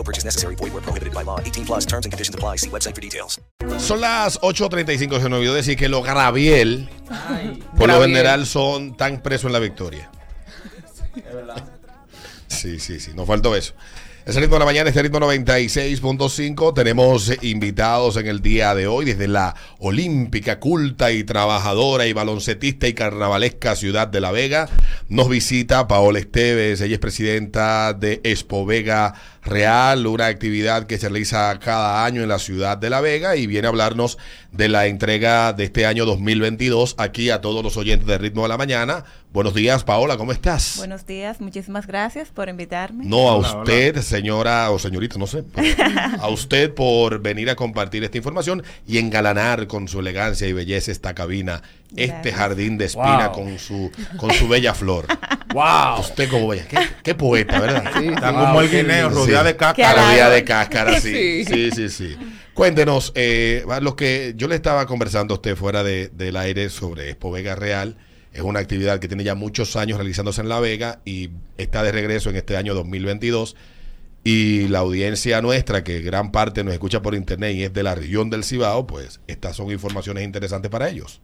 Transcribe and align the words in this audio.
No 0.00 0.04
purchase 0.04 0.24
necessary. 0.24 0.54
Void 0.54 0.72
where 0.72 0.80
prohibited 0.80 1.12
by 1.12 1.22
law. 1.22 1.38
18 1.40 1.66
plus 1.66 1.84
terms 1.84 2.06
and 2.06 2.12
conditions 2.12 2.34
apply. 2.34 2.56
See 2.56 2.70
website 2.70 2.94
for 2.94 3.02
details. 3.02 3.38
Son 3.78 4.00
las 4.00 4.40
8.35. 4.40 5.20
Se 5.20 5.28
me 5.28 5.36
olvidó 5.36 5.52
decir 5.52 5.76
que 5.76 5.90
los 5.90 6.02
Graviel, 6.02 6.88
por 7.76 7.88
lo 7.88 8.00
general, 8.00 8.46
son 8.46 8.96
tan 8.96 9.20
presos 9.20 9.48
en 9.48 9.52
la 9.52 9.58
victoria. 9.58 10.10
Sí, 12.48 12.80
sí, 12.80 12.98
sí. 12.98 13.12
Nos 13.14 13.26
faltó 13.26 13.54
eso. 13.54 13.74
Es 14.26 14.36
el 14.36 14.42
ritmo 14.42 14.56
de 14.56 14.60
la 14.60 14.66
mañana, 14.66 14.90
este 14.90 15.02
ritmo 15.02 15.18
96.5. 15.18 16.74
Tenemos 16.74 17.32
invitados 17.42 18.16
en 18.18 18.26
el 18.26 18.42
día 18.42 18.74
de 18.74 18.86
hoy 18.86 19.06
desde 19.06 19.26
la 19.26 19.56
olímpica, 19.78 20.60
culta 20.60 21.10
y 21.10 21.24
trabajadora 21.24 22.06
y 22.06 22.12
baloncetista 22.12 22.86
y 22.86 22.92
carnavalesca 22.92 23.74
ciudad 23.76 24.08
de 24.08 24.20
La 24.20 24.30
Vega. 24.30 24.68
Nos 25.08 25.28
visita 25.28 25.88
Paola 25.88 26.18
Esteves, 26.18 26.82
ella 26.82 26.94
es 26.94 27.00
presidenta 27.00 27.94
de 27.94 28.20
Expo 28.22 28.66
Vega 28.66 29.14
Real, 29.42 30.06
una 30.06 30.26
actividad 30.26 30.86
que 30.86 30.98
se 30.98 31.08
realiza 31.08 31.58
cada 31.60 32.04
año 32.04 32.22
en 32.22 32.28
la 32.28 32.38
ciudad 32.38 32.76
de 32.76 32.90
La 32.90 33.00
Vega 33.00 33.36
y 33.36 33.46
viene 33.46 33.66
a 33.66 33.70
hablarnos 33.70 34.18
de 34.52 34.68
la 34.68 34.86
entrega 34.86 35.54
de 35.54 35.64
este 35.64 35.86
año 35.86 36.04
2022 36.04 36.94
aquí 36.98 37.30
a 37.30 37.40
todos 37.40 37.64
los 37.64 37.78
oyentes 37.78 38.06
de 38.06 38.18
Ritmo 38.18 38.42
de 38.42 38.48
la 38.48 38.58
Mañana. 38.58 39.04
Buenos 39.32 39.54
días, 39.54 39.82
Paola, 39.84 40.18
¿cómo 40.18 40.32
estás? 40.32 40.74
Buenos 40.76 41.06
días, 41.06 41.40
muchísimas 41.40 41.86
gracias 41.86 42.28
por 42.28 42.48
invitarme. 42.48 43.04
No 43.06 43.30
a 43.30 43.36
Hola, 43.36 43.58
usted, 43.60 44.02
señora 44.02 44.70
o 44.72 44.78
señorita, 44.78 45.18
no 45.18 45.26
sé. 45.26 45.44
A 46.20 46.28
usted 46.28 46.74
por 46.74 47.20
venir 47.20 47.48
a 47.48 47.54
compartir 47.54 48.04
esta 48.04 48.18
información 48.18 48.62
y 48.86 48.98
engalanar 48.98 49.68
con 49.68 49.88
su 49.88 50.00
elegancia 50.00 50.48
y 50.48 50.52
belleza 50.52 50.90
esta 50.92 51.14
cabina, 51.14 51.62
este 51.96 52.32
jardín 52.32 52.78
de 52.78 52.84
espina 52.86 53.28
Wow. 53.28 53.32
con 53.44 53.58
su 53.58 53.90
con 54.16 54.30
su 54.32 54.48
bella 54.48 54.74
flor. 54.74 55.06
¡Wow! 55.54 56.00
Usted 56.00 56.28
como 56.28 56.48
bella, 56.48 56.66
qué, 56.68 56.78
qué 57.02 57.14
poeta, 57.14 57.58
¿verdad? 57.60 58.02
Está 58.02 58.32
como 58.32 58.60
el 58.60 58.70
guineo, 58.70 59.08
Sí. 59.10 59.14
rodeado 59.16 59.44
de 59.44 59.56
cáscara. 59.56 60.02
Rodeada 60.10 60.34
de 60.34 60.44
cáscara, 60.44 61.00
sí. 61.00 61.44
Sí. 61.44 61.44
Sí, 61.44 61.70
sí, 61.72 61.88
sí. 61.88 62.16
Cuéntenos, 62.54 63.12
eh, 63.14 63.64
lo 63.80 63.96
que 63.96 64.34
yo 64.36 64.46
le 64.48 64.54
estaba 64.54 64.86
conversando 64.86 65.34
a 65.34 65.36
usted 65.36 65.56
fuera 65.56 65.82
de- 65.82 66.08
del 66.08 66.36
aire 66.36 66.68
sobre 66.70 67.10
Expo 67.10 67.30
Vega 67.30 67.54
Real. 67.56 67.96
Es 68.32 68.42
una 68.42 68.60
actividad 68.60 69.00
que 69.00 69.08
tiene 69.08 69.24
ya 69.24 69.34
muchos 69.34 69.74
años 69.76 69.98
realizándose 69.98 70.40
en 70.40 70.48
La 70.48 70.60
Vega 70.60 71.00
y 71.04 71.30
está 71.58 71.82
de 71.82 71.90
regreso 71.90 72.30
en 72.30 72.36
este 72.36 72.56
año 72.56 72.74
2022. 72.74 73.56
Y 74.22 74.68
la 74.68 74.80
audiencia 74.80 75.40
nuestra, 75.40 75.82
que 75.82 76.00
gran 76.02 76.30
parte 76.30 76.62
nos 76.62 76.74
escucha 76.74 77.00
por 77.02 77.14
internet 77.14 77.56
y 77.56 77.64
es 77.64 77.72
de 77.72 77.82
la 77.82 77.94
región 77.94 78.28
del 78.30 78.44
Cibao, 78.44 78.86
pues 78.86 79.20
estas 79.26 79.56
son 79.56 79.70
informaciones 79.72 80.22
interesantes 80.24 80.70
para 80.70 80.88
ellos. 80.90 81.20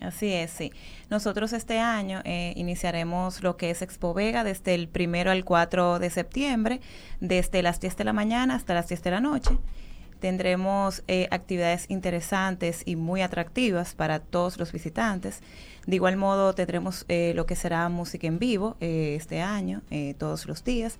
Así 0.00 0.32
es, 0.32 0.50
sí. 0.50 0.72
Nosotros 1.10 1.52
este 1.52 1.78
año 1.78 2.20
eh, 2.24 2.52
iniciaremos 2.56 3.42
lo 3.42 3.56
que 3.56 3.70
es 3.70 3.82
Expo 3.82 4.14
Vega 4.14 4.44
desde 4.44 4.74
el 4.74 4.88
primero 4.88 5.30
al 5.30 5.44
4 5.44 5.98
de 5.98 6.10
septiembre, 6.10 6.80
desde 7.20 7.62
las 7.62 7.80
10 7.80 7.96
de 7.96 8.04
la 8.04 8.12
mañana 8.12 8.54
hasta 8.54 8.74
las 8.74 8.88
10 8.88 9.02
de 9.02 9.10
la 9.10 9.20
noche. 9.20 9.58
Tendremos 10.20 11.04
eh, 11.06 11.28
actividades 11.30 11.86
interesantes 11.88 12.82
y 12.84 12.96
muy 12.96 13.22
atractivas 13.22 13.94
para 13.94 14.18
todos 14.18 14.58
los 14.58 14.72
visitantes. 14.72 15.42
De 15.86 15.94
igual 15.96 16.16
modo 16.16 16.54
tendremos 16.54 17.04
eh, 17.08 17.32
lo 17.34 17.46
que 17.46 17.56
será 17.56 17.88
música 17.88 18.26
en 18.26 18.38
vivo 18.38 18.76
este 18.80 19.40
año, 19.40 19.82
todos 20.18 20.46
los 20.46 20.64
días. 20.64 20.98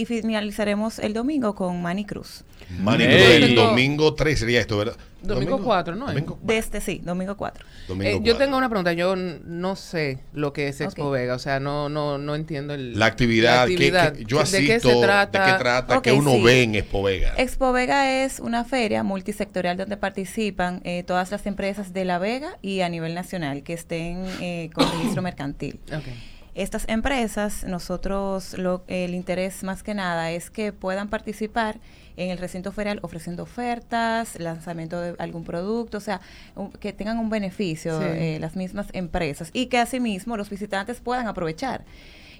Y 0.00 0.06
finalizaremos 0.06 0.98
el 0.98 1.12
domingo 1.12 1.54
con 1.54 1.82
Manny 1.82 2.06
Cruz. 2.06 2.42
Manny, 2.78 3.04
el 3.04 3.54
domingo 3.54 4.14
3 4.14 4.38
sería 4.38 4.60
esto, 4.60 4.78
¿verdad? 4.78 4.96
Domingo 5.20 5.60
4, 5.62 5.94
¿no 5.94 6.06
es? 6.08 6.14
Domingo, 6.14 6.38
Desde, 6.42 6.80
sí, 6.80 7.02
domingo 7.04 7.36
4. 7.36 7.66
domingo 7.86 8.08
Eh, 8.08 8.14
yo 8.22 8.32
4. 8.32 8.38
tengo 8.38 8.56
una 8.56 8.70
pregunta. 8.70 8.94
Yo 8.94 9.14
no 9.16 9.76
sé 9.76 10.20
lo 10.32 10.54
que 10.54 10.68
es 10.68 10.80
Expo. 10.80 11.10
Vega. 11.10 11.34
O 11.34 11.38
sea, 11.38 11.60
no, 11.60 11.90
no, 11.90 12.16
no 12.16 12.34
entiendo 12.34 12.72
el, 12.72 12.98
La 12.98 13.04
actividad, 13.04 13.66
que- 13.66 13.74
actividad. 13.74 14.12
que 14.14 14.24
yo 14.24 14.38
¿De 14.38 14.42
asisto, 14.44 14.72
qué 14.72 14.80
se 14.80 15.00
trata? 15.02 15.44
de 15.46 15.52
qué 15.52 15.58
trata, 15.58 15.98
Ok, 15.98 16.04
que 16.04 16.12
uno 16.12 16.30
sí. 16.36 16.42
ve 16.44 16.62
en 16.62 16.74
Expo 16.76 17.02
Vega. 17.02 17.34
Expo 17.36 17.72
Vega 17.72 18.24
es 18.24 18.40
una 18.40 18.64
feria 18.64 19.02
multisectorial 19.02 19.76
donde 19.76 19.98
participan 19.98 20.80
eh, 20.84 21.02
todas 21.02 21.30
las 21.30 21.44
empresas 21.44 21.92
de 21.92 22.06
La 22.06 22.18
Vega 22.18 22.56
y 22.62 22.80
a 22.80 22.88
nivel 22.88 23.14
nacional 23.14 23.62
que 23.64 23.74
estén 23.74 24.24
eh, 24.40 24.70
con 24.72 24.90
registro 24.98 25.20
mercantil. 25.20 25.78
Ok. 25.94 26.04
Estas 26.54 26.84
empresas, 26.88 27.64
nosotros 27.64 28.58
lo, 28.58 28.82
el 28.88 29.14
interés 29.14 29.62
más 29.62 29.82
que 29.82 29.94
nada 29.94 30.30
es 30.32 30.50
que 30.50 30.72
puedan 30.72 31.08
participar 31.08 31.78
en 32.16 32.30
el 32.30 32.38
recinto 32.38 32.72
ferial 32.72 32.98
ofreciendo 33.02 33.44
ofertas, 33.44 34.38
lanzamiento 34.38 35.00
de 35.00 35.14
algún 35.18 35.44
producto, 35.44 35.98
o 35.98 36.00
sea, 36.00 36.20
un- 36.56 36.72
que 36.72 36.92
tengan 36.92 37.18
un 37.18 37.30
beneficio 37.30 37.98
Sí. 38.00 38.04
eh, 38.08 38.38
las 38.40 38.56
mismas 38.56 38.88
empresas 38.92 39.50
y 39.52 39.66
que 39.66 39.78
asimismo 39.78 40.36
los 40.36 40.50
visitantes 40.50 41.00
puedan 41.00 41.28
aprovechar. 41.28 41.84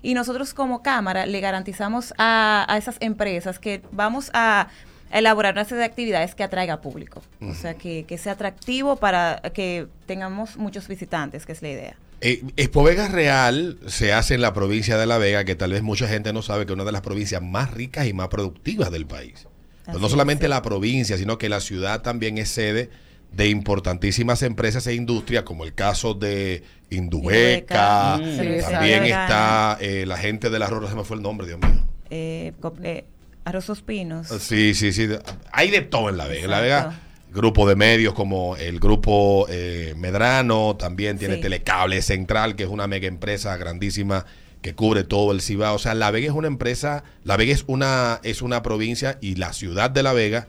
Y 0.03 0.15
nosotros 0.15 0.54
como 0.54 0.82
Cámara 0.82 1.25
le 1.26 1.41
garantizamos 1.41 2.12
a, 2.19 2.66
a 2.69 2.76
esas 2.78 2.97
empresas 3.00 3.59
que 3.59 3.81
vamos 3.93 4.31
a 4.34 4.69
elaborar 5.12 5.54
una 5.54 5.65
serie 5.65 5.78
de 5.81 5.84
actividades 5.84 6.34
que 6.34 6.43
atraiga 6.43 6.81
público, 6.81 7.22
o 7.41 7.54
sea, 7.54 7.75
que, 7.75 8.04
que 8.04 8.16
sea 8.19 8.32
atractivo 8.32 8.97
para 8.97 9.41
que 9.54 9.87
tengamos 10.06 10.56
muchos 10.56 10.88
visitantes, 10.88 11.47
que 11.47 11.53
es 11.53 11.62
la 11.62 11.69
idea. 11.69 11.97
Eh, 12.20 12.42
Expo 12.56 12.86
Real 12.86 13.78
se 13.86 14.12
hace 14.12 14.34
en 14.34 14.42
la 14.42 14.53
provincia 14.53 14.98
de 14.98 15.06
La 15.06 15.19
Vega, 15.19 15.44
que 15.44 15.54
tal 15.54 15.72
vez 15.72 15.82
mucha 15.82 16.06
gente 16.06 16.32
no 16.32 16.42
sabe 16.42 16.66
que 16.66 16.72
es 16.72 16.75
una 16.75 16.84
de 16.84 16.92
las 16.92 17.00
provincias 17.00 17.42
más 17.42 17.72
ricas 17.72 18.06
y 18.06 18.12
más 18.12 18.28
productivas 18.28 18.91
del 18.91 19.06
país. 19.06 19.47
No 19.86 20.08
solamente 20.08 20.44
es. 20.44 20.50
la 20.50 20.62
provincia, 20.62 21.16
sino 21.16 21.38
que 21.38 21.48
la 21.48 21.60
ciudad 21.60 22.03
también 22.03 22.38
es 22.38 22.48
sede 22.50 22.91
de 23.32 23.48
importantísimas 23.48 24.42
empresas 24.42 24.86
e 24.86 24.94
industrias, 24.94 25.44
como 25.44 25.64
el 25.64 25.75
caso 25.75 26.14
de 26.14 26.62
Mm. 26.91 28.37
Cervecería 28.37 28.70
También 28.70 29.04
está 29.04 29.78
eh, 29.81 30.04
la 30.06 30.16
gente 30.16 30.50
del 30.50 30.62
arroz, 30.62 30.91
se 30.91 30.97
me 30.97 31.04
fue 31.04 31.16
el 31.16 31.22
nombre, 31.22 31.47
Dios 31.47 31.58
mío. 31.60 31.87
eh, 32.10 32.52
eh, 32.82 33.04
Arrozos 33.44 33.82
Pinos. 33.82 34.28
Sí, 34.28 34.75
sí, 34.75 34.92
sí. 34.92 35.08
Hay 35.52 35.70
de 35.70 35.81
todo 35.81 36.08
en 36.08 36.16
La 36.16 36.26
Vega. 36.26 36.44
En 36.44 36.50
La. 36.50 36.60
Vega, 36.60 37.00
grupo 37.32 37.68
de 37.68 37.76
medios 37.76 38.14
como 38.14 38.56
el 38.56 38.80
grupo 38.80 39.46
eh, 39.48 39.94
Medrano, 39.96 40.76
también 40.76 41.18
tiene 41.18 41.36
Sí. 41.36 41.41
Telecable 41.42 42.02
Central, 42.02 42.56
que 42.56 42.64
es 42.64 42.68
una 42.68 42.86
mega 42.86 43.06
empresa 43.08 43.56
grandísima 43.56 44.26
que 44.62 44.74
cubre 44.74 45.04
todo 45.04 45.32
el 45.32 45.40
Cibao. 45.40 45.76
O 45.76 45.78
sea, 45.78 45.94
La 45.94 46.10
Vega 46.10 46.26
es 46.26 46.32
una 46.34 46.48
empresa, 46.48 47.04
La 47.24 47.36
Vega 47.36 47.52
es 47.52 47.64
una, 47.66 48.20
es 48.24 48.42
una 48.42 48.62
provincia 48.62 49.16
y 49.20 49.36
la 49.36 49.52
ciudad 49.52 49.90
de 49.90 50.02
La 50.02 50.12
Vega, 50.12 50.48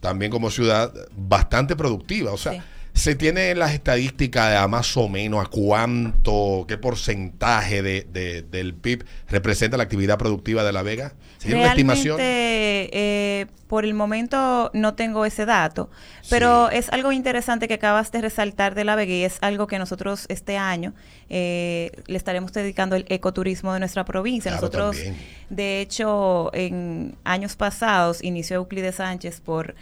también 0.00 0.30
como 0.30 0.50
ciudad, 0.50 0.92
bastante 1.16 1.74
productiva. 1.76 2.32
O 2.32 2.38
sea, 2.38 2.52
Sí. 2.52 2.60
Se 2.92 3.14
tiene 3.14 3.54
las 3.54 3.72
estadísticas 3.72 4.50
de 4.50 4.56
a 4.56 4.68
más 4.68 4.96
o 4.96 5.08
menos 5.08 5.44
a 5.44 5.48
cuánto, 5.48 6.64
qué 6.68 6.76
porcentaje 6.78 7.82
de, 7.82 8.06
de- 8.12 8.42
del 8.42 8.74
PIB 8.74 9.04
representa 9.28 9.76
la 9.76 9.84
actividad 9.84 10.18
productiva 10.18 10.64
de 10.64 10.72
La 10.72 10.82
Vega. 10.82 11.12
¿Se 11.38 11.46
tiene 11.48 11.60
una 11.62 11.70
estimación? 11.70 12.18
eh, 12.20 13.46
por 13.66 13.84
el 13.84 13.94
momento 13.94 14.70
no 14.74 14.94
tengo 14.94 15.24
ese 15.24 15.46
dato, 15.46 15.90
pero 16.28 16.68
Sí. 16.70 16.78
es 16.78 16.88
algo 16.90 17.12
interesante 17.12 17.68
que 17.68 17.74
acabas 17.74 18.10
de 18.12 18.20
resaltar 18.20 18.74
de 18.74 18.84
la 18.84 18.96
Vega 18.96 19.12
y 19.14 19.22
es 19.24 19.38
algo 19.40 19.66
que 19.68 19.78
nosotros 19.78 20.26
este 20.28 20.58
año 20.58 20.92
eh, 21.28 21.92
le 22.06 22.16
estaremos 22.16 22.52
dedicando 22.52 22.96
el 22.96 23.06
ecoturismo 23.08 23.72
de 23.72 23.78
nuestra 23.78 24.04
provincia. 24.04 24.50
Claro, 24.50 24.66
nosotros, 24.66 24.96
también. 24.96 25.16
de 25.50 25.80
hecho, 25.80 26.50
en 26.52 27.14
años 27.24 27.54
pasados 27.56 28.22
inició 28.24 28.56
Euclides 28.56 28.96
Sánchez 28.96 29.40
por 29.40 29.74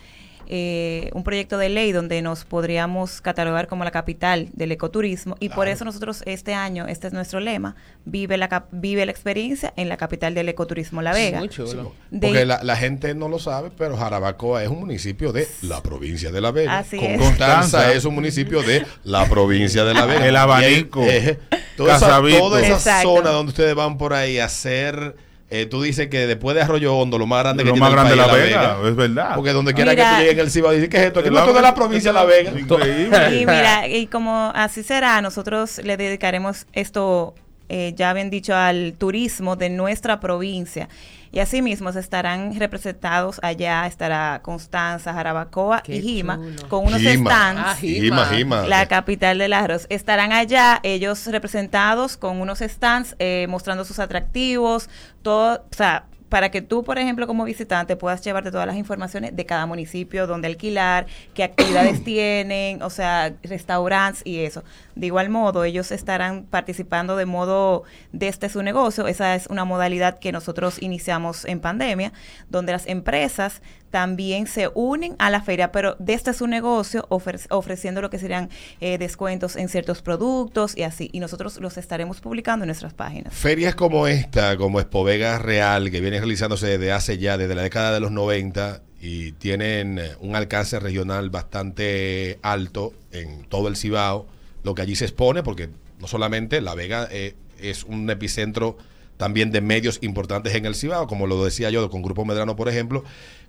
eh, 0.50 1.10
un 1.12 1.24
proyecto 1.24 1.58
de 1.58 1.68
ley 1.68 1.92
donde 1.92 2.22
nos 2.22 2.44
podríamos 2.44 3.20
catalogar 3.20 3.66
como 3.68 3.84
la 3.84 3.90
capital 3.90 4.48
del 4.54 4.72
ecoturismo 4.72 5.36
y 5.40 5.50
por 5.50 5.68
eso 5.68 5.84
nosotros 5.84 6.22
este 6.26 6.54
año, 6.54 6.86
este 6.88 7.06
es 7.06 7.12
nuestro 7.12 7.38
lema, 7.40 7.76
vive 8.06 8.38
la, 8.38 8.64
vive 8.72 9.04
la 9.04 9.12
experiencia 9.12 9.74
en 9.76 9.88
la 9.90 9.96
capital 9.98 10.34
del 10.34 10.48
ecoturismo 10.48 11.02
La 11.02 11.12
Vega. 11.12 11.38
Muy 11.40 11.48
chulo. 11.50 11.92
De- 12.10 12.26
Porque 12.28 12.46
la, 12.46 12.62
la 12.64 12.76
gente 12.76 13.14
no 13.14 13.28
lo 13.28 13.38
sabe, 13.38 13.70
pero 13.76 13.96
Jarabacoa 13.96 14.62
es 14.62 14.68
un 14.70 14.80
municipio 14.80 15.32
de 15.32 15.46
la 15.62 15.82
provincia 15.82 16.30
de 16.32 16.40
La 16.40 16.50
Vega. 16.50 16.78
Así 16.78 16.96
Con- 16.96 17.06
es. 17.06 17.20
Constanza 17.20 17.92
es 17.92 18.04
un 18.06 18.14
municipio 18.14 18.62
de 18.62 18.86
la 19.04 19.26
provincia 19.28 19.84
de 19.84 19.92
La 19.94 20.06
Vega. 20.06 20.26
El 20.26 20.32
Y 20.32 20.36
ahí, 20.36 20.42
abanico. 20.42 21.02
eh, 21.04 21.38
toda 21.76 21.96
esa, 21.96 22.06
Casabito. 22.06 22.38
toda 22.38 22.60
esa 22.62 22.72
Exacto. 22.74 23.16
zona 23.16 23.30
donde 23.30 23.50
ustedes 23.50 23.74
van 23.74 23.98
por 23.98 24.14
ahí 24.14 24.38
a 24.38 24.46
hacer... 24.46 25.27
eh, 25.50 25.66
tú 25.66 25.80
dices 25.82 26.08
que 26.08 26.26
después 26.26 26.54
de 26.54 26.62
Arroyo 26.62 26.94
Hondo, 26.96 27.18
lo 27.18 27.26
más 27.26 27.42
grande 27.42 27.62
que 27.64 27.68
Lo 27.70 27.74
tiene 27.74 27.88
más 27.88 27.90
el 27.90 27.96
grande 27.96 28.16
país 28.16 28.44
de 28.44 28.50
La 28.56 28.74
Vega, 28.76 28.88
es 28.90 28.96
verdad. 28.96 29.34
Porque 29.34 29.52
donde 29.52 29.72
quiera 29.74 29.92
Mira. 29.92 30.04
que 30.04 30.14
tú 30.16 30.20
llegues 30.20 30.34
en 30.34 30.40
el 30.40 30.50
Cibao, 30.50 30.72
dices, 30.72 30.88
¿qué 30.90 30.96
es 30.98 31.02
esto? 31.04 31.20
Que 31.22 31.28
Es 31.28 31.32
no 31.34 31.46
la- 31.46 31.52
de 31.52 31.62
la 31.62 31.74
provincia 31.74 32.10
de 32.12 32.14
La 32.18 32.24
Vega. 32.24 32.50
Increíble. 32.58 33.36
Y 33.40 33.46
mira, 33.46 33.88
y 33.88 34.06
como 34.08 34.52
así 34.54 34.82
será, 34.82 35.20
nosotros 35.22 35.80
le 35.82 35.96
dedicaremos 35.96 36.66
esto, 36.74 37.34
eh, 37.70 37.94
ya 37.96 38.10
habían 38.10 38.28
dicho, 38.30 38.54
al 38.54 38.94
turismo 38.98 39.56
de 39.56 39.70
nuestra 39.70 40.20
provincia. 40.20 40.88
Y 41.32 41.40
así 41.40 41.62
mismo 41.62 41.92
se 41.92 42.00
estarán 42.00 42.58
representados 42.58 43.40
allá, 43.42 43.86
estará 43.86 44.40
Constanza, 44.42 45.12
Jarabacoa 45.12 45.82
Qué 45.82 45.96
y 45.96 46.02
Jima, 46.02 46.36
chulo. 46.36 46.68
con 46.68 46.86
unos 46.86 47.00
Jima. 47.00 47.30
stands. 47.30 47.62
Ah, 47.64 47.74
Jima, 47.76 48.26
Jima. 48.26 48.66
La 48.66 48.86
capital 48.86 49.38
del 49.38 49.52
arroz. 49.52 49.86
Estarán 49.90 50.32
allá 50.32 50.80
ellos 50.82 51.26
representados 51.26 52.16
con 52.16 52.40
unos 52.40 52.60
stands 52.60 53.14
eh, 53.18 53.46
mostrando 53.48 53.84
sus 53.84 53.98
atractivos, 53.98 54.88
todo, 55.22 55.64
o 55.70 55.74
sea, 55.74 56.04
para 56.28 56.50
que 56.50 56.60
tú, 56.60 56.84
por 56.84 56.98
ejemplo, 56.98 57.26
como 57.26 57.44
visitante 57.44 57.96
puedas 57.96 58.22
llevarte 58.22 58.50
todas 58.50 58.66
las 58.66 58.76
informaciones 58.76 59.34
de 59.34 59.46
cada 59.46 59.66
municipio, 59.66 60.26
dónde 60.26 60.48
alquilar, 60.48 61.06
qué 61.34 61.42
actividades 61.42 62.04
tienen, 62.04 62.82
o 62.82 62.90
sea, 62.90 63.32
restaurantes 63.42 64.22
y 64.26 64.40
eso. 64.40 64.62
De 64.98 65.06
igual 65.06 65.30
modo, 65.30 65.64
ellos 65.64 65.92
estarán 65.92 66.44
participando 66.44 67.16
de 67.16 67.24
modo 67.24 67.84
desde 68.12 68.48
su 68.48 68.62
negocio. 68.62 69.06
Esa 69.06 69.34
es 69.34 69.46
una 69.46 69.64
modalidad 69.64 70.18
que 70.18 70.32
nosotros 70.32 70.82
iniciamos 70.82 71.44
en 71.44 71.60
pandemia, 71.60 72.12
donde 72.50 72.72
las 72.72 72.86
empresas 72.86 73.62
también 73.90 74.46
se 74.46 74.68
unen 74.74 75.14
a 75.18 75.30
la 75.30 75.40
feria, 75.40 75.72
pero 75.72 75.96
desde 75.98 76.34
su 76.34 76.46
negocio 76.46 77.06
ofre- 77.08 77.46
ofreciendo 77.48 78.02
lo 78.02 78.10
que 78.10 78.18
serían 78.18 78.50
eh, 78.80 78.98
descuentos 78.98 79.56
en 79.56 79.68
ciertos 79.68 80.02
productos 80.02 80.76
y 80.76 80.82
así. 80.82 81.08
Y 81.12 81.20
nosotros 81.20 81.58
los 81.60 81.78
estaremos 81.78 82.20
publicando 82.20 82.64
en 82.64 82.68
nuestras 82.68 82.92
páginas. 82.92 83.32
Ferias 83.32 83.74
como 83.74 84.06
esta, 84.08 84.56
como 84.58 84.80
Expovega 84.80 85.38
Real, 85.38 85.90
que 85.90 86.00
viene 86.00 86.18
realizándose 86.18 86.66
desde 86.66 86.92
hace 86.92 87.18
ya, 87.18 87.38
desde 87.38 87.54
la 87.54 87.62
década 87.62 87.92
de 87.92 88.00
los 88.00 88.10
90, 88.10 88.82
y 89.00 89.30
tienen 89.32 90.00
eh, 90.00 90.10
un 90.20 90.34
alcance 90.34 90.80
regional 90.80 91.30
bastante 91.30 92.40
alto 92.42 92.92
en 93.12 93.44
todo 93.44 93.68
el 93.68 93.76
Cibao, 93.76 94.26
lo 94.62 94.74
que 94.74 94.82
allí 94.82 94.96
se 94.96 95.04
expone, 95.04 95.42
porque 95.42 95.70
no 96.00 96.06
solamente 96.06 96.60
La 96.60 96.74
Vega 96.74 97.08
eh, 97.10 97.34
es 97.60 97.84
un 97.84 98.08
epicentro 98.10 98.76
también 99.16 99.50
de 99.50 99.60
medios 99.60 99.98
importantes 100.02 100.54
en 100.54 100.64
el 100.64 100.74
Cibao, 100.74 101.06
como 101.06 101.26
lo 101.26 101.44
decía 101.44 101.70
yo, 101.70 101.90
con 101.90 102.02
Grupo 102.02 102.24
Medrano, 102.24 102.56
por 102.56 102.68
ejemplo, 102.68 103.04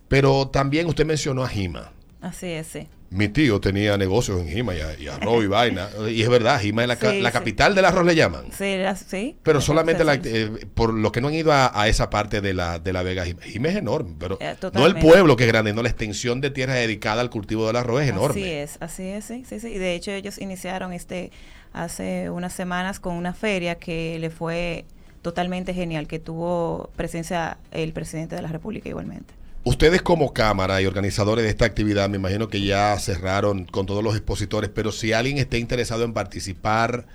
pero 0.07 0.47
también 0.49 0.87
usted 0.87 1.05
mencionó 1.05 1.43
a 1.43 1.47
Jima. 1.47 1.91
Así 2.21 2.47
es, 2.47 2.67
sí. 2.67 2.87
Mi 3.11 3.27
tío 3.27 3.59
tenía 3.59 3.97
negocios 3.97 4.39
en 4.39 4.47
Jima 4.49 4.73
y, 4.75 5.07
arroz 5.07 5.43
y 5.43 5.47
vaina, 5.47 5.89
y 6.11 6.21
es 6.21 6.29
verdad, 6.29 6.59
Jima 6.61 6.83
es 6.83 6.87
la, 6.87 6.95
ca- 6.95 7.09
Sí, 7.11 7.21
la 7.21 7.29
sí. 7.29 7.33
capital 7.33 7.73
del 7.73 7.85
arroz, 7.85 8.05
le 8.05 8.13
llaman. 8.15 8.45
Sí, 8.55 8.77
la- 8.77 8.95
sí. 8.95 9.35
Pero 9.41 9.61
solamente 9.61 10.03
la, 10.03 10.13
eh, 10.15 10.67
por 10.75 10.93
los 10.93 11.11
que 11.11 11.19
no 11.19 11.29
han 11.29 11.33
ido 11.33 11.51
a, 11.51 11.71
a 11.73 11.87
esa 11.87 12.11
parte 12.11 12.39
de 12.41 12.53
la, 12.53 12.77
de 12.77 12.93
la 12.93 13.01
Vega, 13.01 13.25
Jim- 13.25 13.39
Jimé 13.41 13.69
es 13.69 13.75
enorme, 13.77 14.13
pero 14.19 14.37
Eh, 14.39 14.55
no 14.73 14.85
el 14.85 14.95
pueblo 14.97 15.35
que 15.35 15.45
es 15.45 15.49
grande, 15.51 15.73
no 15.73 15.81
la 15.81 15.89
extensión 15.89 16.39
de 16.39 16.51
tierra 16.51 16.75
dedicada 16.75 17.21
al 17.21 17.31
cultivo 17.31 17.65
del 17.65 17.77
arroz 17.77 18.03
es 18.03 18.09
enorme. 18.09 18.41
Así 18.41 18.49
es, 18.51 18.77
así 18.79 19.03
es, 19.07 19.25
sí, 19.25 19.43
sí, 19.49 19.59
sí. 19.59 19.67
Y 19.69 19.77
de 19.79 19.95
hecho 19.95 20.11
ellos 20.11 20.37
iniciaron 20.37 20.93
este 20.93 21.31
hace 21.73 22.29
unas 22.29 22.53
semanas 22.53 22.99
con 22.99 23.15
una 23.15 23.33
feria 23.33 23.75
que 23.75 24.17
le 24.19 24.29
fue 24.29 24.85
totalmente 25.23 25.73
genial, 25.73 26.07
que 26.07 26.19
tuvo 26.19 26.89
presencia 26.95 27.57
el 27.71 27.91
presidente 27.93 28.35
de 28.35 28.41
la 28.43 28.49
República 28.49 28.87
igualmente. 28.87 29.33
Ustedes 29.65 30.01
como 30.01 30.33
cámara 30.33 30.81
y 30.81 30.85
organizadores 30.85 31.43
de 31.43 31.49
esta 31.49 31.65
actividad, 31.65 32.09
me 32.09 32.15
imagino 32.17 32.47
que 32.47 32.61
ya 32.61 32.97
cerraron 32.97 33.65
con 33.65 33.85
todos 33.85 34.03
los 34.03 34.15
expositores, 34.15 34.69
pero 34.73 34.91
si 34.91 35.11
alguien 35.13 35.37
está 35.37 35.57
interesado 35.57 36.05
en 36.05 36.13
participar, 36.13 37.05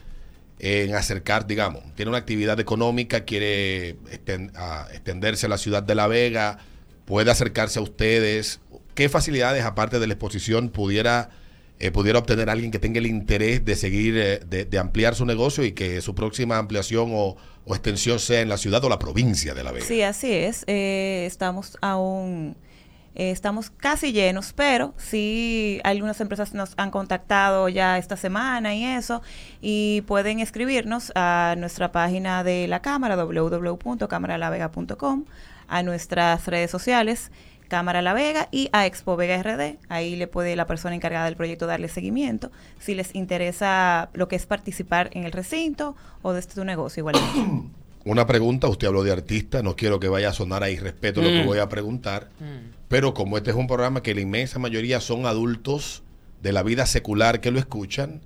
en 0.58 0.94
acercar, 0.94 1.46
digamos, 1.46 1.82
tiene 1.96 2.11
una 2.11 2.19
actividad 2.19 2.61
económica, 2.61 3.25
quiere 3.25 3.96
esten- 4.12 4.52
a- 4.56 4.87
extenderse 4.93 5.46
a 5.46 5.49
la 5.49 5.58
ciudad 5.58 5.82
de 5.82 5.94
La 5.94 6.06
Vega, 6.06 6.58
puede 7.06 7.31
acercarse 7.31 7.79
a 7.79 7.82
ustedes, 7.82 8.61
¿qué 8.94 9.08
facilidades 9.08 9.64
aparte 9.64 9.99
de 9.99 10.06
la 10.06 10.12
exposición 10.12 10.69
pudiera, 10.69 11.31
eh, 11.81 11.91
pudiera 11.91 12.19
obtener 12.19 12.49
alguien 12.50 12.71
que 12.71 12.79
tenga 12.79 12.99
el 12.99 13.06
interés 13.06 13.65
de 13.65 13.76
seguir, 13.76 14.17
eh, 14.17 14.41
de, 14.47 14.65
de 14.65 14.79
ampliar 14.79 15.15
su 15.15 15.26
negocio 15.26 15.65
y 15.65 15.73
que 15.73 16.00
su 16.00 16.15
próxima 16.15 16.59
ampliación 16.59 17.11
o, 17.12 17.37
o 17.67 17.75
extensión 17.75 18.19
sea 18.19 18.41
en 18.41 18.49
la 18.49 18.56
ciudad 18.59 18.82
o 18.85 18.88
la 18.88 18.99
provincia 18.99 19.55
de 19.55 19.65
La 19.65 19.73
Vega? 19.73 19.87
Sí, 19.87 20.03
así 20.03 20.32
es. 20.32 20.65
eh, 20.67 21.25
estamos 21.26 21.76
aún, 21.81 22.56
eh, 23.17 23.31
estamos 23.31 23.71
casi 23.71 24.12
llenos, 24.12 24.53
pero 24.53 24.94
sí 24.99 25.81
algunas 25.85 26.21
empresas 26.21 26.55
nos 26.55 26.73
han 26.76 26.91
contactado 26.91 27.69
ya 27.69 27.99
esta 27.99 28.17
semana 28.17 28.75
y 28.75 28.85
eso, 28.85 29.23
y 29.61 30.03
pueden 30.06 30.41
escribirnos 30.41 31.12
a 31.15 31.55
nuestra 31.59 31.93
página 31.93 32.44
de 32.44 32.67
la 32.69 32.81
Cámara, 32.82 33.17
www.cámaralavega.com, 33.17 35.25
a 35.69 35.82
nuestras 35.82 36.47
redes 36.47 36.71
sociales, 36.71 37.31
Cámara 37.75 38.03
La 38.03 38.15
Vega 38.15 38.49
y 38.53 38.69
a 38.73 38.87
Expo 38.87 39.17
Vega 39.17 39.43
RD. 39.43 39.79
Ahí 39.88 40.15
le 40.15 40.29
puede 40.29 40.55
la 40.55 40.69
persona 40.69 40.94
encargada 40.94 41.25
del 41.25 41.35
proyecto 41.35 41.67
darle 41.67 41.88
seguimiento 41.88 42.53
si 42.79 42.94
les 42.94 43.17
interesa 43.17 44.11
lo 44.12 44.29
que 44.29 44.37
es 44.37 44.47
participar 44.47 45.11
en 45.12 45.25
el 45.25 45.32
recinto 45.32 45.97
o 46.23 46.32
desde 46.32 46.55
tu 46.55 46.65
negocio 46.65 47.00
igualmente. 47.00 47.41
Una 48.05 48.29
pregunta, 48.29 48.69
usted 48.69 48.87
habló 48.87 49.03
de 49.03 49.11
artista, 49.11 49.61
no 49.65 49.75
quiero 49.75 49.99
que 49.99 50.06
vaya 50.06 50.29
a 50.29 50.32
sonar 50.32 50.62
a 50.62 50.71
irrespeto 50.71 51.21
lo 51.21 51.31
que 51.31 51.43
Mm. 51.43 51.47
voy 51.47 51.59
a 51.59 51.69
preguntar, 51.69 52.29
pero 52.87 53.12
como 53.12 53.38
este 53.38 53.50
es 53.50 53.56
un 53.56 53.67
programa 53.67 54.05
que 54.05 54.15
la 54.15 54.21
inmensa 54.21 54.61
mayoría 54.61 55.00
son 55.00 55.26
adultos 55.26 56.05
de 56.43 56.53
la 56.53 56.62
vida 56.62 56.87
secular 56.87 57.41
que 57.41 57.50
lo 57.50 57.59
escuchan, 57.59 58.21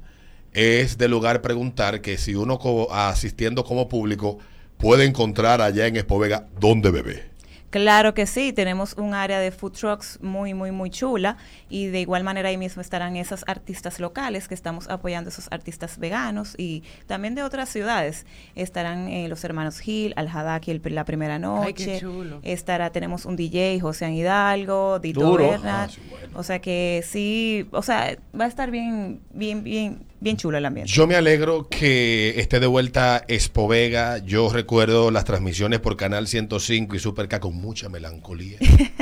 es 0.53 0.99
de 0.99 1.09
lugar 1.09 1.41
preguntar 1.41 2.03
que 2.03 2.19
si 2.19 2.35
uno 2.35 2.59
co- 2.59 2.93
asistiendo 2.93 3.65
como 3.65 3.89
público 3.89 4.39
puede 4.77 5.07
encontrar 5.07 5.63
allá 5.63 5.87
en 5.87 5.97
Espovega 5.97 6.49
dónde 6.61 6.91
bebé. 6.91 7.28
Claro 7.71 8.15
que 8.15 8.27
sí, 8.27 8.55
tenemos 8.55 8.95
un 8.95 9.13
área 9.13 9.39
de 9.41 9.51
food 9.51 9.73
trucks 9.73 10.19
muy, 10.23 10.55
muy, 10.55 10.71
muy 10.71 10.89
chula 10.89 11.37
y 11.69 11.89
de 11.89 12.01
igual 12.01 12.25
manera 12.25 12.49
ahí 12.49 12.57
mismo 12.57 12.81
estarán 12.81 13.15
esas 13.17 13.45
artistas 13.47 14.01
locales 14.01 14.49
que 14.49 14.55
estamos 14.55 14.89
apoyando, 14.89 15.29
esos 15.29 15.49
artistas 15.51 15.99
veganos 15.99 16.55
y 16.57 16.83
también 17.07 17.35
de 17.35 17.43
otras 17.43 17.69
ciudades. 17.69 18.25
Estarán 18.55 19.09
eh, 19.09 19.29
los 19.29 19.45
hermanos 19.45 19.81
Gil, 19.81 20.15
Al 20.17 20.29
Hadaki 20.29 20.71
el- 20.71 20.83
la 20.95 21.05
primera 21.05 21.35
Ay, 21.35 21.41
noche. 21.41 21.73
qué 21.93 21.99
chulo. 22.01 22.41
Estará, 22.43 22.89
tenemos 22.91 23.27
un 23.27 23.37
DJ, 23.37 23.81
José 23.81 24.11
Hidalgo, 24.13 24.99
Dito. 24.99 25.37
Bernard. 25.37 25.91
Ah, 25.91 25.93
sí, 25.93 26.01
bueno. 26.09 26.39
O 26.39 26.43
sea 26.43 26.61
que 26.61 27.05
sí, 27.07 27.69
o 27.73 27.83
sea, 27.83 28.17
va 28.39 28.47
a 28.47 28.49
estar 28.49 28.71
bien, 28.71 29.21
bien, 29.31 29.63
bien, 29.63 30.07
bien 30.21 30.37
chulo 30.37 30.59
el 30.59 30.65
ambiente. 30.65 30.93
Yo 30.93 31.07
me 31.07 31.15
alegro 31.15 31.69
que 31.69 32.41
esté 32.41 32.61
de 32.61 32.67
vuelta 32.67 33.25
Espovega. 33.29 34.19
Yo 34.19 34.53
recuerdo 34.53 35.11
las 35.11 35.25
transmisiones 35.25 35.81
por 35.81 35.97
Canal 35.97 36.27
105 36.29 36.97
y 36.97 36.99
Superca 36.99 37.41
con 37.41 37.55
mucha 37.57 37.89
melancolía. 37.89 38.59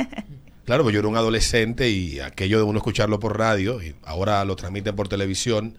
claro, 0.65 0.83
pues 0.83 0.93
yo 0.93 0.99
era 0.99 1.07
un 1.07 1.17
adolescente 1.17 1.89
y 1.89 2.19
aquello 2.19 2.57
de 2.57 2.63
uno 2.63 2.77
escucharlo 2.77 3.19
por 3.19 3.37
radio 3.37 3.81
y 3.81 3.95
ahora 4.03 4.43
lo 4.45 4.55
transmiten 4.55 4.95
por 4.95 5.07
televisión. 5.07 5.77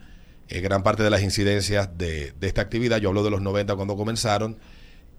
eh, 0.48 0.60
gran 0.60 0.82
parte 0.82 1.02
de 1.02 1.10
las 1.10 1.22
incidencias 1.22 1.96
de, 1.96 2.32
de 2.32 2.46
esta 2.46 2.62
actividad, 2.62 2.98
yo 2.98 3.08
hablo 3.10 3.22
de 3.22 3.30
los 3.30 3.42
90 3.42 3.76
cuando 3.76 3.96
comenzaron, 3.96 4.58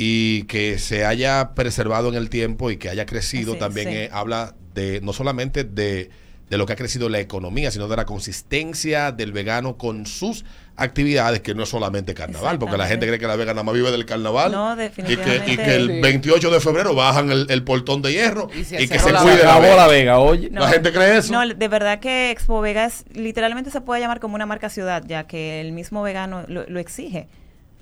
y 0.02 0.44
que 0.44 0.80
se 0.80 1.06
haya 1.06 1.54
preservado 1.54 2.08
en 2.08 2.16
el 2.16 2.30
tiempo 2.30 2.72
y 2.72 2.78
que 2.78 2.90
haya 2.90 3.06
crecido 3.06 3.58
también 3.58 3.90
sí. 3.90 3.96
eh, 3.96 4.10
habla 4.14 4.56
de 4.74 5.02
no 5.02 5.12
solamente 5.12 5.66
de, 5.66 6.10
de 6.50 6.58
lo 6.58 6.66
que 6.66 6.74
ha 6.74 6.76
crecido 6.76 7.10
la 7.10 7.20
economía, 7.20 7.70
sino 7.72 7.88
de 7.88 7.96
la 7.96 8.06
consistencia 8.06 9.12
del 9.12 9.32
vegano 9.32 9.78
con 9.78 10.06
sus 10.06 10.46
actividades, 10.76 11.42
que 11.42 11.54
no 11.54 11.64
es 11.64 11.70
solamente 11.70 12.14
carnaval, 12.14 12.58
porque 12.58 12.78
la 12.78 12.88
gente 12.88 13.06
cree 13.06 13.20
que 13.20 13.28
la 13.28 13.36
vega 13.36 13.54
nada 13.54 13.64
más 13.64 13.76
vive 13.76 13.92
del 13.92 14.06
carnaval 14.06 14.52
No, 14.52 14.74
y, 14.74 14.78
que, 14.78 14.82
definitivamente. 14.84 15.52
y 15.52 15.58
que 15.58 15.76
el 15.76 15.88
Sí. 15.90 16.02
28 16.02 16.50
de 16.52 16.60
febrero 16.62 16.96
bajan 16.96 17.32
el, 17.32 17.48
el 17.50 17.64
portón 17.64 18.02
de 18.02 18.14
hierro 18.14 18.50
Y 18.54 18.88
que 18.88 18.98
se 19.00 19.12
la 19.12 19.22
cuide 19.22 19.44
la 19.44 19.60
la 19.60 19.88
Vega, 19.88 20.20
oye. 20.20 20.50
No. 20.50 20.62
La 20.62 20.70
gente 20.70 20.92
cree 20.94 21.18
eso. 21.18 21.34
No, 21.34 21.46
de 21.48 21.68
verdad 21.68 22.00
que 22.00 22.32
Expo 22.32 22.62
Vega 22.62 22.86
es, 22.86 23.04
literalmente 23.14 23.72
se 23.72 23.82
puede 23.82 24.00
llamar 24.02 24.20
como 24.22 24.36
una 24.36 24.46
marca 24.46 24.70
ciudad, 24.70 25.04
ya 25.06 25.26
que 25.28 25.60
el 25.62 25.74
mismo 25.74 26.02
vegano 26.02 26.46
lo, 26.48 26.66
lo 26.68 26.80
exige 26.80 27.28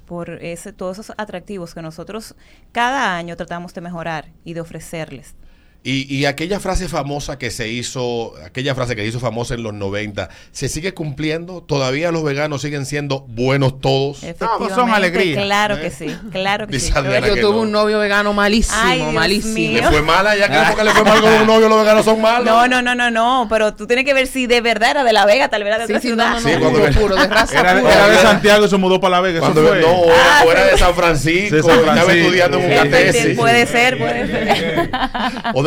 por 0.07 0.29
ese, 0.43 0.73
todos 0.73 0.97
esos 0.99 1.15
atractivos 1.17 1.73
que 1.75 1.81
nosotros 1.81 2.35
cada 2.71 3.15
año 3.15 3.35
tratamos 3.35 3.73
de 3.73 3.81
mejorar 3.81 4.29
y 4.43 4.53
de 4.53 4.61
ofrecerles. 4.61 5.35
Y, 5.83 6.13
y 6.13 6.25
aquella 6.25 6.59
frase 6.59 6.89
famosa 6.89 7.37
que 7.37 7.49
se 7.49 7.69
hizo, 7.69 8.33
aquella 8.45 8.75
frase 8.75 8.93
que 8.95 9.03
se 9.03 9.07
hizo 9.07 9.21
famosa 9.21 9.53
en 9.53 9.63
los 9.63 9.73
90, 9.73 10.27
¿se 10.51 10.67
sigue 10.67 10.93
cumpliendo? 10.93 11.61
¿Todavía 11.63 12.11
los 12.11 12.23
veganos 12.25 12.61
siguen 12.61 12.85
siendo 12.85 13.21
buenos 13.29 13.79
todos? 13.79 14.21
Efectivamente, 14.21 14.75
son 14.75 14.91
alegría. 14.91 15.41
Claro 15.41 15.77
¿Eh? 15.77 15.81
que 15.81 15.91
sí, 15.91 16.13
claro 16.31 16.67
que 16.67 16.73
Dice 16.73 16.87
sí. 16.87 16.93
Adriana 16.93 17.27
Yo 17.27 17.35
que 17.35 17.41
tuve 17.41 17.53
no. 17.53 17.61
un 17.61 17.71
novio 17.71 17.99
vegano 17.99 18.33
malísimo, 18.33 18.77
Ay, 18.83 18.99
Dios 18.99 19.13
malísimo. 19.13 19.53
mío. 19.53 19.81
Le 19.81 19.87
fue 19.87 20.01
mala, 20.01 20.35
ya 20.35 20.49
que 20.49 20.57
porque 20.67 20.83
le 20.83 20.91
fue 20.91 21.03
mal 21.05 21.21
con 21.21 21.31
un 21.33 21.47
novio, 21.47 21.69
los 21.69 21.79
veganos 21.79 22.03
son 22.03 22.19
malos. 22.21 22.45
No, 22.45 22.67
no, 22.67 22.81
no, 22.81 22.93
no, 22.93 23.09
no, 23.09 23.47
pero 23.49 23.73
tú 23.73 23.87
tienes 23.87 24.03
que 24.03 24.13
ver 24.13 24.27
si 24.27 24.45
de 24.45 24.59
verdad 24.59 24.91
era 24.91 25.03
de 25.05 25.13
La 25.13 25.25
Vega, 25.25 25.47
tal 25.47 25.63
vez 25.63 25.73
era 25.73 25.85
de 25.85 25.87
Sí, 25.87 25.93
otra 25.93 26.01
sí, 26.01 26.07
ciudad. 26.09 26.29
no, 26.31 26.41
no, 26.41 26.49
Sí, 26.49 26.55
cuando 26.59 26.99
puro, 26.99 27.15
de 27.15 27.27
raza 27.27 27.59
Era, 27.61 27.79
pura. 27.79 27.93
era 27.93 28.07
de 28.09 28.17
Santiago 28.17 28.65
y 28.65 28.69
se 28.69 28.75
mudó 28.77 28.99
para 28.99 29.11
La 29.17 29.21
Vega. 29.21 29.39
Eso 29.39 29.53
fue. 29.53 29.79
no, 29.81 30.01
Ah, 30.13 30.43
o 30.45 30.51
era 30.51 30.65
sí. 30.65 30.71
de 30.71 30.77
San 30.77 30.93
Francisco, 30.95 31.55
estaba 31.71 32.13
estudiando 32.13 32.57
en 32.59 32.65
un 32.81 32.89
puede 33.37 33.65
ser, 33.65 33.97
puede 33.97 34.27
ser. 34.27 34.89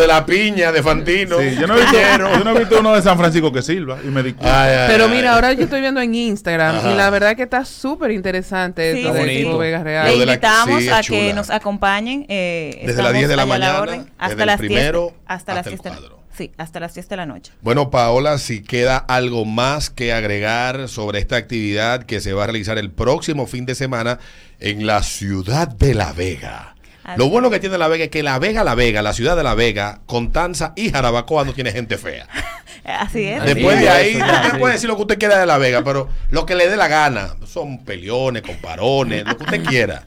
De 0.00 0.06
la 0.06 0.24
piña, 0.26 0.72
de 0.72 0.82
Fantino. 0.82 1.38
Sí, 1.38 1.56
yo, 1.60 1.66
no 1.66 1.76
he 1.76 1.80
visto, 1.80 1.98
yo 2.18 2.44
no 2.44 2.50
he 2.56 2.58
visto 2.58 2.80
uno 2.80 2.94
de 2.94 3.02
San 3.02 3.18
Francisco 3.18 3.52
que 3.52 3.62
sirva 3.62 3.98
y 4.02 4.06
me 4.08 4.22
di 4.22 4.32
cuenta. 4.32 4.62
Ay, 4.64 4.70
ay, 4.76 4.88
Pero 4.88 5.04
ay. 5.04 5.10
mira, 5.10 5.34
ahora 5.34 5.52
yo 5.52 5.64
estoy 5.64 5.80
viendo 5.80 6.00
en 6.00 6.14
Instagram 6.14 6.76
Ajá. 6.76 6.90
y 6.92 6.94
la 6.96 7.10
verdad 7.10 7.36
que 7.36 7.42
está 7.42 7.64
súper 7.64 8.10
interesante 8.12 8.94
Sí, 8.94 9.00
esto 9.06 9.58
Vegas 9.58 9.80
Le 9.80 9.84
Real. 9.84 10.06
la- 10.18 10.24
invitamos 10.24 10.82
sí, 10.82 10.88
a 10.88 11.00
chula. 11.02 11.18
que 11.20 11.34
nos 11.34 11.50
acompañen. 11.50 12.26
eh, 12.28 12.82
Desde 12.86 13.02
las 13.02 13.12
10 13.12 13.28
de 13.28 13.36
la 13.36 13.46
mañana, 13.46 13.80
orden, 13.80 14.10
hasta 14.18 14.46
las 14.46 14.58
10 14.60 14.72
primero 14.72 15.14
hasta 15.26 15.52
hasta 15.52 15.54
las 15.54 15.66
el 15.66 15.70
10 15.72 15.82
de 15.82 15.90
la- 15.90 15.96
cuadro. 15.96 16.20
Sí, 16.36 16.52
hasta 16.56 16.80
las 16.80 16.94
10 16.94 17.08
de 17.08 17.16
la 17.16 17.26
noche. 17.26 17.52
Bueno, 17.60 17.90
Paola, 17.90 18.38
si 18.38 18.62
queda 18.62 18.96
algo 18.96 19.44
más 19.44 19.90
que 19.90 20.12
agregar 20.14 20.88
sobre 20.88 21.18
esta 21.18 21.36
actividad 21.36 22.04
que 22.04 22.20
se 22.20 22.32
va 22.32 22.44
a 22.44 22.46
realizar 22.46 22.78
el 22.78 22.90
próximo 22.90 23.46
fin 23.46 23.66
de 23.66 23.74
semana 23.74 24.18
en 24.58 24.86
la 24.86 25.02
ciudad 25.02 25.68
de 25.68 25.92
La 25.94 26.12
Vega. 26.14 26.74
Así 27.04 27.18
Lo 27.18 27.28
bueno 27.28 27.50
que 27.50 27.58
tiene 27.60 27.78
La 27.78 27.88
Vega 27.88 28.04
es 28.04 28.10
que 28.10 28.22
La 28.22 28.38
Vega, 28.38 28.62
La 28.64 28.74
Vega, 28.74 29.00
la 29.02 29.12
ciudad 29.12 29.36
de 29.36 29.42
La 29.42 29.54
Vega, 29.54 30.00
Contanza 30.06 30.72
y 30.76 30.90
Jarabacoa 30.90 31.44
no 31.44 31.52
tiene 31.54 31.72
gente 31.72 31.96
fea. 31.98 32.26
Así 32.84 33.24
es. 33.24 33.42
Después 33.44 33.76
es, 33.76 33.82
de 33.82 33.88
ahí, 33.90 34.16
usted 34.16 34.28
así. 34.30 34.58
puede 34.58 34.74
decir 34.74 34.88
lo 34.88 34.96
que 34.96 35.02
usted 35.02 35.18
quiera 35.18 35.38
de 35.38 35.46
La 35.46 35.58
Vega, 35.58 35.82
pero 35.84 36.08
lo 36.30 36.46
que 36.46 36.54
le 36.54 36.68
dé 36.68 36.76
la 36.76 36.88
gana 36.88 37.36
son 37.46 37.84
peleones, 37.84 38.42
comparones, 38.42 39.24
lo 39.26 39.36
que 39.36 39.44
usted 39.44 39.64
quiera. 39.64 40.06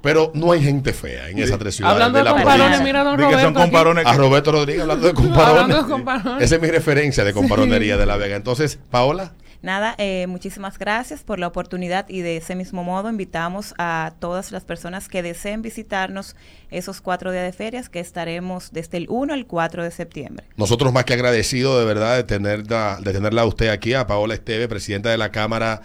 Pero 0.00 0.30
no 0.34 0.52
hay 0.52 0.62
gente 0.62 0.92
fea 0.92 1.28
en 1.28 1.38
esas 1.40 1.58
tres 1.58 1.74
ciudades 1.74 1.94
Hablando 1.94 2.18
de 2.18 2.24
de 2.24 2.24
la 2.24 2.30
comparones, 2.36 2.78
provincia. 2.78 2.84
mira 2.84 3.00
a 3.00 3.04
don 3.04 3.18
son 3.18 3.30
Roberto 3.30 3.48
aquí. 3.48 3.54
comparones 3.60 4.06
A 4.06 4.12
Roberto 4.14 4.52
Rodríguez 4.52 4.82
hablando 4.82 5.06
de 5.08 5.14
comparones. 5.14 5.48
Hablando 5.62 5.82
de 5.82 5.90
comparones. 5.90 6.42
Esa 6.44 6.54
es 6.56 6.62
mi 6.62 6.68
referencia 6.70 7.24
de 7.24 7.32
comparonería 7.32 7.96
de 7.96 8.06
La 8.06 8.16
Vega. 8.16 8.36
Entonces, 8.36 8.78
Paola. 8.90 9.32
Nada, 9.62 9.94
eh, 9.98 10.26
muchísimas 10.28 10.78
gracias 10.78 11.22
por 11.22 11.38
la 11.38 11.46
oportunidad 11.46 12.08
y 12.08 12.20
de 12.20 12.36
ese 12.36 12.54
mismo 12.54 12.84
modo 12.84 13.10
invitamos 13.10 13.74
a 13.78 14.14
todas 14.18 14.52
las 14.52 14.64
personas 14.64 15.08
que 15.08 15.22
deseen 15.22 15.62
visitarnos 15.62 16.36
esos 16.70 17.00
cuatro 17.00 17.32
días 17.32 17.44
de 17.44 17.52
ferias 17.52 17.88
que 17.88 18.00
estaremos 18.00 18.72
desde 18.72 18.98
el 18.98 19.06
1 19.08 19.32
al 19.34 19.46
4 19.46 19.84
de 19.84 19.90
septiembre. 19.90 20.46
Nosotros 20.56 20.92
más 20.92 21.04
que 21.04 21.14
agradecidos 21.14 21.78
de 21.78 21.84
verdad 21.84 22.16
de 22.16 22.24
tenerla, 22.24 22.98
de 23.02 23.12
tenerla 23.12 23.42
a 23.42 23.46
usted 23.46 23.68
aquí, 23.68 23.94
a 23.94 24.06
Paola 24.06 24.34
Esteve, 24.34 24.68
presidenta 24.68 25.10
de 25.10 25.18
la 25.18 25.30
Cámara 25.30 25.82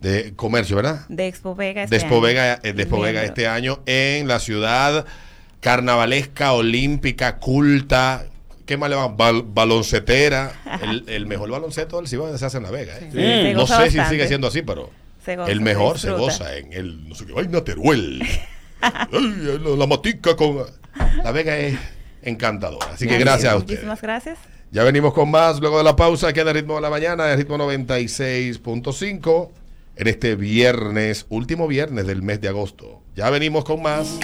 de 0.00 0.34
Comercio, 0.34 0.76
¿verdad? 0.76 1.06
De 1.08 1.26
Expo 1.26 1.54
Vega 1.54 1.80
de 1.80 1.84
este 1.84 1.96
Expo 1.96 2.16
año. 2.16 2.22
Vega, 2.22 2.60
eh, 2.62 2.72
de 2.72 2.82
Expo 2.82 3.00
Vega 3.00 3.24
este 3.24 3.46
año 3.46 3.80
en 3.86 4.28
la 4.28 4.38
ciudad 4.38 5.06
carnavalesca, 5.64 6.52
olímpica, 6.52 7.38
culta. 7.38 8.26
¿Qué 8.66 8.76
más 8.76 8.88
le 8.90 8.96
va? 8.96 9.08
Bal- 9.08 9.44
baloncetera. 9.46 10.52
El, 10.82 11.04
el 11.08 11.26
mejor 11.26 11.50
baloncesto 11.50 11.96
del 11.98 12.08
Cibao 12.08 12.36
se 12.36 12.44
hace 12.44 12.56
en 12.56 12.62
La 12.64 12.70
Vega. 12.70 12.94
¿eh? 13.00 13.52
No 13.54 13.66
sé 13.66 13.90
si 13.90 14.00
sigue 14.04 14.26
siendo 14.26 14.46
así, 14.48 14.62
pero 14.62 14.90
Se 15.24 15.36
goza, 15.36 15.50
el 15.50 15.60
mejor 15.60 15.98
se, 15.98 16.10
goza 16.10 16.56
en 16.56 16.72
el, 16.72 17.08
no 17.08 17.14
sé 17.14 17.26
qué, 17.26 17.32
vaina 17.32 17.62
Teruel. 17.62 18.22
Ay, 18.80 19.00
la, 19.12 19.70
la 19.76 19.86
matica 19.86 20.34
con... 20.36 20.58
La 21.22 21.30
Vega 21.32 21.56
es 21.58 21.78
encantadora. 22.22 22.86
Así 22.92 23.06
que 23.06 23.18
gracias 23.18 23.52
a 23.52 23.56
ustedes. 23.56 23.78
Muchísimas 23.80 24.02
gracias. 24.02 24.38
Ya 24.70 24.82
venimos 24.84 25.12
con 25.14 25.30
más 25.30 25.60
luego 25.60 25.78
de 25.78 25.84
la 25.84 25.94
pausa. 25.96 26.32
Queda 26.32 26.50
el 26.50 26.56
ritmo 26.56 26.74
de 26.76 26.80
la 26.80 26.90
mañana, 26.90 27.30
el 27.30 27.38
ritmo 27.38 27.56
96.5 27.58 29.48
en 29.96 30.06
este 30.08 30.34
viernes, 30.36 31.26
último 31.28 31.68
viernes 31.68 32.06
del 32.06 32.22
mes 32.22 32.40
de 32.40 32.48
agosto. 32.48 33.00
Ya 33.14 33.30
venimos 33.30 33.64
con 33.64 33.80
más. 33.82 34.18